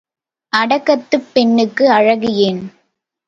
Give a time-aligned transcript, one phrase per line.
[0.53, 2.61] அடக்கத்துப் பெண்ணுக்கு அழகு ஏன்?